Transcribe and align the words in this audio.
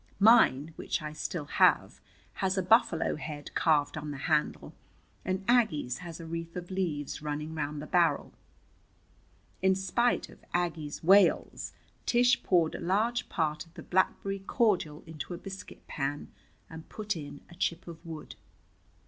Mine, 0.19 0.73
which 0.77 0.99
I 1.03 1.13
still 1.13 1.45
have, 1.45 2.01
has 2.41 2.57
a 2.57 2.63
buffalo 2.63 3.17
head 3.17 3.53
carved 3.53 3.95
on 3.95 4.09
the 4.09 4.17
handle, 4.17 4.73
and 5.23 5.45
Aggie's 5.47 5.99
has 5.99 6.19
a 6.19 6.25
wreath 6.25 6.55
of 6.55 6.71
leaves 6.71 7.21
running 7.21 7.53
round 7.53 7.79
the 7.79 7.85
barrel. 7.85 8.33
In 9.61 9.75
spite 9.75 10.27
of 10.27 10.43
Aggie's 10.55 11.03
wails 11.03 11.73
Tish 12.07 12.41
poured 12.41 12.73
a 12.73 12.79
large 12.81 13.29
part 13.29 13.63
of 13.67 13.75
the 13.75 13.83
blackberry 13.83 14.39
cordial 14.39 15.03
into 15.05 15.35
a 15.35 15.37
biscuit 15.37 15.85
pan, 15.85 16.31
and 16.67 16.89
put 16.89 17.15
in 17.15 17.41
a 17.51 17.53
chip 17.53 17.87
of 17.87 18.03
wood. 18.03 18.33